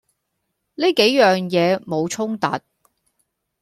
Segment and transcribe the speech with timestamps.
[0.73, 2.47] 呢幾樣嘢冇衝突